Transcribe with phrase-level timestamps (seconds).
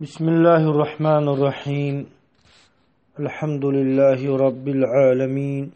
[0.00, 2.06] بسم الله الرحمن الرحيم.
[3.20, 5.72] الحمد لله رب العالمين.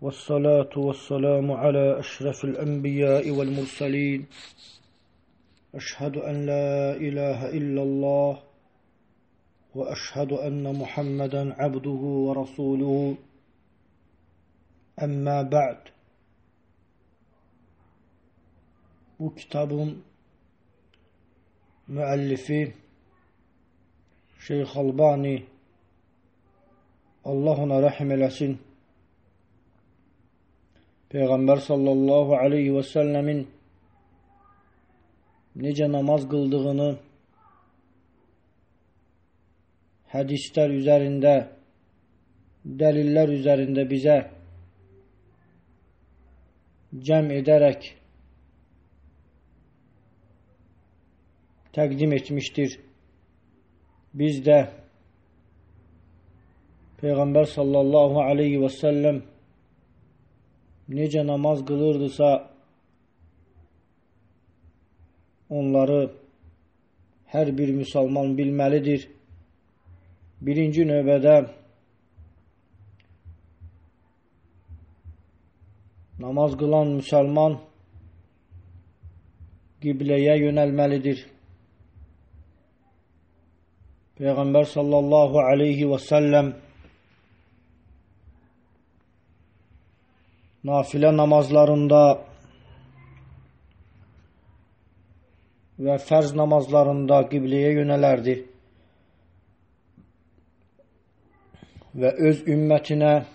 [0.00, 4.26] والصلاة والسلام على أشرف الأنبياء والمرسلين.
[5.74, 8.38] أشهد أن لا إله إلا الله
[9.74, 13.16] وأشهد أن محمدا عبده ورسوله.
[15.04, 15.78] أما بعد.
[19.36, 20.02] kitabın
[21.88, 22.83] müəllifi
[24.46, 25.36] Şeyx Albani
[27.24, 28.58] Allah ona rəhm eləsin.
[31.12, 33.40] Peyğəmbər sallallahu aleyhi və səlləmin
[35.64, 36.90] necə namaz qıldığını
[40.12, 41.34] hədislər üzərində,
[42.84, 44.20] dəlillər üzərində bizə
[47.08, 47.94] cəm edərək
[51.78, 52.82] təqdim etmişdir.
[54.14, 54.58] Biz də
[57.02, 59.18] Peyğəmbər sallallahu aleyhi və səlləm
[60.98, 62.30] necə namaz qılırdısa
[65.50, 65.98] onları
[67.34, 69.08] hər bir müsəlman bilməlidir.
[70.44, 71.36] Birinci növbədə
[76.22, 77.58] namaz qılan müsəlman
[79.82, 81.33] qibləyə yönəlməlidir.
[84.18, 86.56] Peygamber sallallahu aleyhi ve sellem
[90.64, 92.24] nafile namazlarında
[95.78, 98.48] ve ferz namazlarında kıbleye yönelerdi.
[101.94, 103.26] Ve öz ümmetine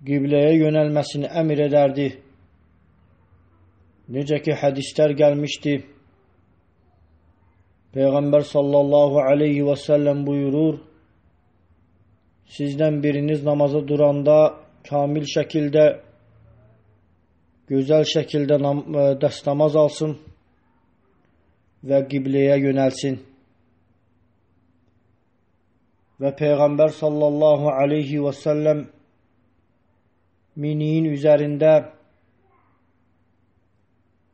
[0.00, 2.22] kıbleye yönelmesini emir ederdi.
[4.08, 5.97] Nece ki hadisler gelmişti.
[7.92, 10.78] Peygamber sallallahu aleyhi ve sellem buyurur,
[12.46, 14.54] sizden biriniz namaza duranda
[14.90, 16.00] kamil şekilde,
[17.66, 20.18] güzel şekilde e, destamaz alsın
[21.84, 23.26] ve kibleye yönelsin.
[26.20, 28.88] Ve Peygamber sallallahu aleyhi ve sellem
[30.56, 31.84] miniğin üzerinde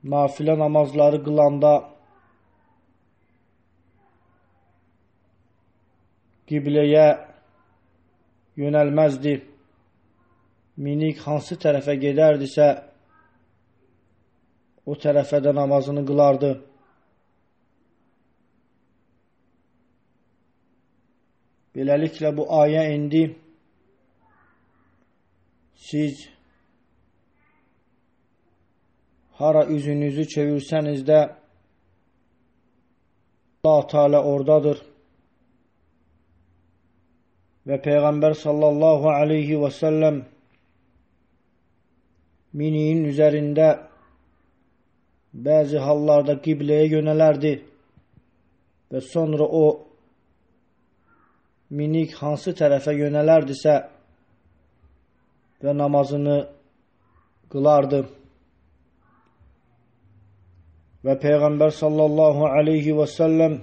[0.04, 1.93] nafile namazları kılanda
[6.48, 7.06] qibləyə
[8.60, 9.34] yönəlməzdi.
[10.84, 12.68] Minik hansı tərəfə gedərdisə,
[14.90, 16.50] o tərəfə də namazını qılardı.
[21.74, 23.24] Beləliklə bu ayə indi
[25.86, 26.28] siz
[29.38, 31.20] hara üzünüzü çevirsəniz də
[33.64, 34.93] Allah Teala oradadır.
[37.64, 40.20] Və Peyğəmbər sallallahu aleyhi və səlləm
[42.60, 43.68] miniyin üzərində
[45.46, 47.54] bəzi hallarda qibləyə yönələrdi
[48.92, 49.64] və sonra o
[51.74, 53.78] minik hansı tərəfə yönələrdisə
[55.64, 56.36] və namazını
[57.50, 58.04] qılardı.
[61.04, 63.58] Və Peyğəmbər sallallahu aleyhi və səlləm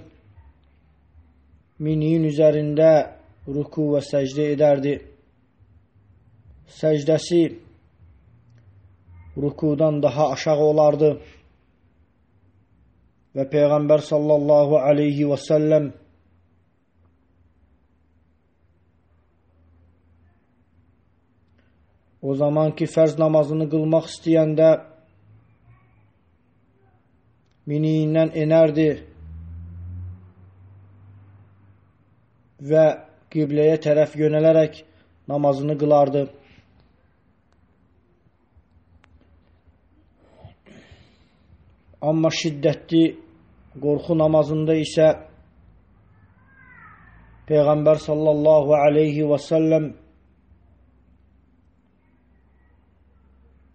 [1.82, 2.90] miniyin üzərində
[3.46, 4.94] ruku və səcdə edərdi.
[6.72, 7.42] Səcdəsi
[9.36, 11.10] rukudan daha aşağı olardı.
[13.32, 15.90] Və Peyğəmbər sallallahu aleyhi və səlləm
[22.22, 24.68] o zaman ki fərz namazını qılmaq istəyəndə
[27.72, 28.90] miniyindən enərdi
[32.68, 32.84] və
[33.32, 34.82] qibləyə tərəf yönələrək
[35.28, 36.22] namazını qılardı.
[42.02, 43.04] Amma şiddətli
[43.80, 45.08] qorxu namazında isə
[47.48, 49.88] Peyğəmbər sallallahu aleyhi və səlləm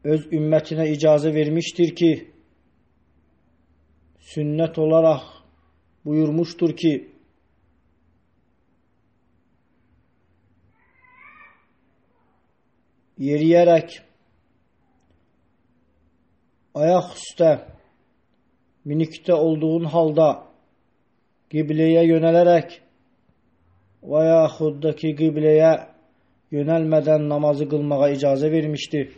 [0.08, 2.12] öz ümmətinə icazə vermişdir ki,
[4.32, 5.26] sünnət olaraq
[6.08, 6.94] buyurmuşdur ki,
[13.18, 13.98] yeriyərək
[16.78, 17.52] ayaq üstə
[18.88, 20.28] minikdə olduğun halda
[21.52, 22.76] qibləyə yönələrək
[24.12, 25.72] və yaxud da ki qibləyə
[26.56, 29.10] yönəlmədən namazı qılmağa icazə vermişdir.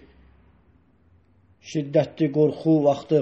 [1.70, 3.20] Şiddətli qorxu vaxtı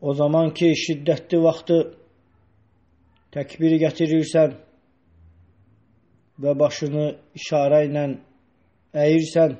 [0.00, 1.76] o zaman ki şiddətli vaxtı
[3.36, 4.56] təkbir gətirirsən
[6.42, 7.06] və başını
[7.38, 8.04] işarə ilə
[9.06, 9.56] əyirsən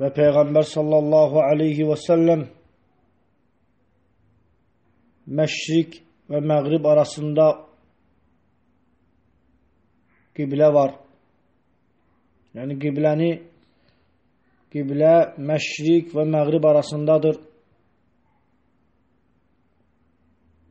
[0.00, 2.44] və Peyğəmbər sallallahu aleyhi və səlləm
[5.38, 7.46] məşrik və məğrib arasında
[10.34, 10.94] qiblə var.
[12.54, 13.30] Yəni qibləni
[14.74, 17.38] qiblə məşrik və məğrib arasındadır.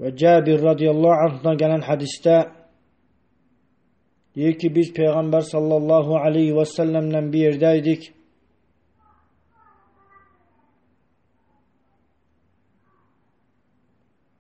[0.04, 2.38] Və Cəbir radiyallahu anhdan gələn hədisdə
[4.36, 8.14] Diyor ki biz Peygamber sallallahu aleyhi ve sellemle bir yerdeydik.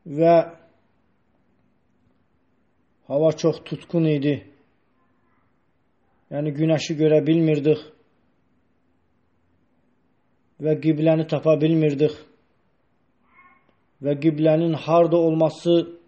[0.05, 0.45] Ve
[3.07, 4.47] hava çok tutkun idi.
[6.29, 7.77] Yani güneşi görebilmirdik.
[10.59, 12.11] Ve gibleni tapabilmirdik.
[14.01, 15.99] Ve giblenin harda olması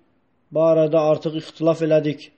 [0.53, 2.34] barədə artıq ixtilaf elədik.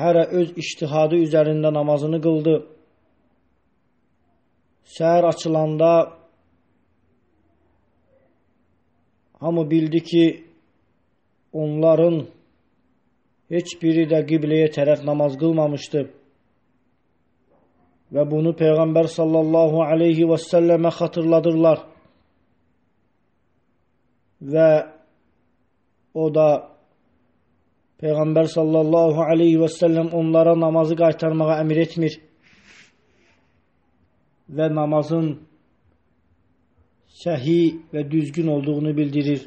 [0.00, 2.54] Hərə öz iştihadı üzərində namazını qıldı.
[4.96, 5.90] Səhər açılanda
[9.40, 10.24] hamı bildi ki,
[11.52, 12.22] onların
[13.54, 16.06] heç biri də qibləyə tərəf namaz qılmamışdı.
[18.14, 21.84] Və bunu Peyğəmbər sallallahu aleyhi və səlləmə xatırladırlar.
[24.40, 24.70] Və
[26.14, 26.48] o da
[28.00, 32.14] Peyğəmbər sallallahu aleyhi və səlləm onlara namazı qaytarmağa əmir etmir.
[34.56, 35.34] Və namazın
[37.20, 37.60] səhi
[37.92, 39.44] və düzgün olduğunu bildirir.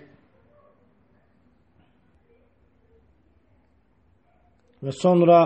[4.84, 5.40] Və sonra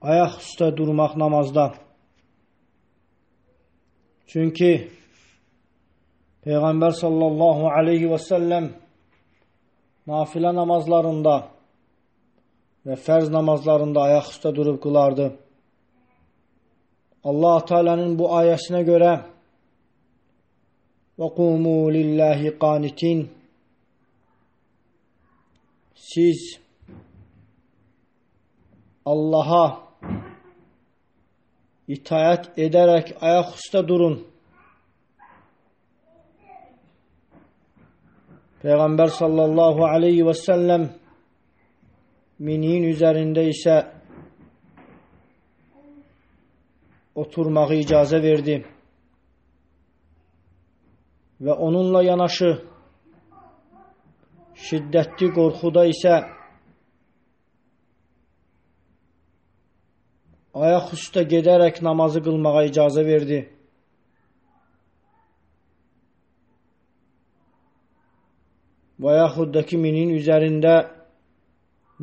[0.00, 1.70] ayaq üstə durmaq namazda.
[4.26, 4.72] Çünki
[6.42, 8.72] Peyğəmbər sallallahu aleyhi və səlləm
[10.06, 11.48] nafile namazlarında
[12.86, 15.36] ve ferz namazlarında ayak üstte durup kılardı.
[17.24, 19.20] Allah Teala'nın bu ayetine göre
[21.18, 23.30] ve kumu lillahi qanitin
[25.94, 26.60] siz
[29.04, 29.80] Allah'a
[31.88, 34.26] itaat ederek ayak üstte durun
[38.60, 40.82] Peyğəmbər sallallahu aleyhi və səlləm
[42.44, 43.76] miniyin üzərində isə
[47.22, 48.58] oturmağı icazə verdi.
[51.40, 52.50] Və onunla yanaşı
[54.66, 56.18] şiddətli qorxuda isə
[60.66, 63.40] ayaq üstə gedərək namazı qılmağa icazə verdi.
[69.00, 70.74] Və yaxud da ki, minin üzərində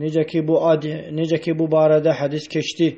[0.01, 2.89] necə ki bu adi, necə ki bu barədə hədis keçdi.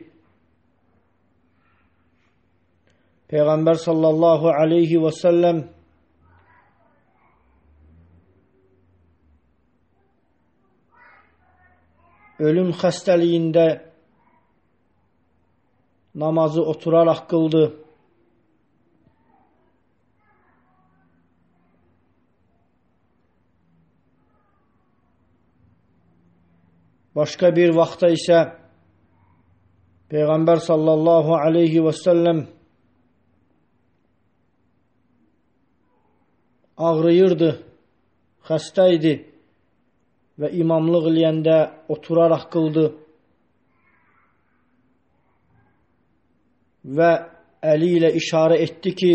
[3.30, 5.60] Peyğəmbər sallallahu aleyhi və səlləm
[12.40, 13.68] ölüm xəstəliyində
[16.16, 17.64] namazı oturaraq qıldı.
[27.16, 28.40] Başqa bir vaxtda isə
[30.10, 32.40] Peyğəmbər sallallahu aleyhi və səlləm
[36.90, 37.50] ağrıyırdı,
[38.50, 39.14] xəstə idi
[40.40, 41.58] və imamlıq eləyəndə
[41.94, 42.86] oturaraq qıldı
[47.00, 47.10] və
[47.74, 49.14] əli ilə işarə etdi ki,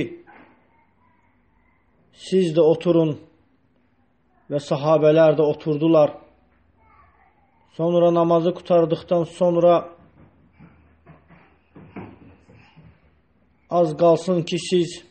[2.26, 3.16] siz də oturun
[4.50, 6.12] və sahabələr də oturdular.
[7.76, 9.88] Sonra namazı qutardıqdan sonra
[13.70, 15.02] az qalsın ki, siz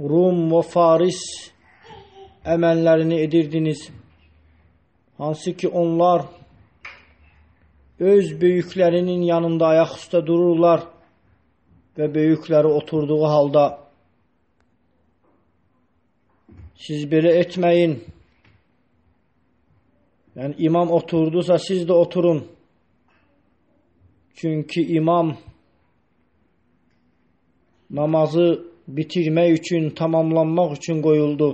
[0.00, 1.20] Rum və Faris
[2.44, 3.90] əməllərini edirdiniz.
[5.18, 6.24] Hansı ki, onlar
[8.00, 10.86] öz böyüklərinin yanında ayaq üstə dururlar
[11.98, 13.64] və böyükləri oturduğu halda
[16.78, 18.00] siz belə etməyin.
[20.38, 22.44] Yəni imam oturdusa siz də oturun.
[24.34, 25.36] Çünki imam
[27.90, 28.46] namazı
[28.88, 31.48] bitirmək üçün, tamamlanmaq üçün qoyuldu.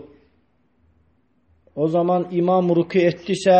[1.76, 3.56] O zaman imam ruku etdisə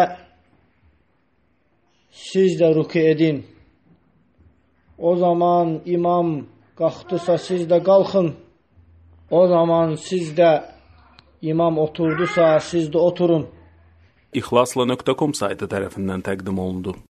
[2.10, 3.46] siz də ruku edin.
[4.98, 8.34] O zaman imam qalxdısa siz də qalxın.
[9.30, 10.50] O zaman siz də
[11.42, 13.53] imam oturdusa, siz də oturun.
[14.34, 16.96] İxlasla.com saytı tərəfindən təqdim olundu.